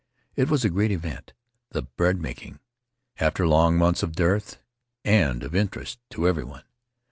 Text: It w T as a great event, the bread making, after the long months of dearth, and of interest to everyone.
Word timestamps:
It 0.35 0.45
w 0.45 0.49
T 0.49 0.53
as 0.55 0.65
a 0.65 0.69
great 0.71 0.89
event, 0.89 1.31
the 1.69 1.83
bread 1.83 2.19
making, 2.19 2.57
after 3.19 3.43
the 3.43 3.49
long 3.49 3.77
months 3.77 4.01
of 4.01 4.13
dearth, 4.15 4.57
and 5.05 5.43
of 5.43 5.53
interest 5.53 5.99
to 6.09 6.27
everyone. 6.27 6.63